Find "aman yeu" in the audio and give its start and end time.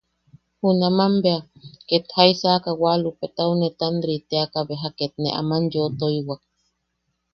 5.39-5.87